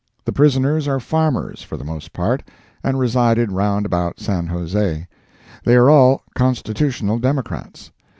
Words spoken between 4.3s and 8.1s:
Jose; they are all Constitutional Democrats.